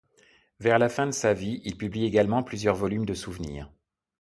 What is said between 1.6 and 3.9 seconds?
il publie également plusieurs volumes de souvenirs.